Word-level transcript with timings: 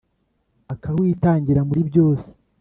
Aka 0.73 0.89
witangira 0.97 1.61
muri 1.67 1.81
byose. 1.89 2.27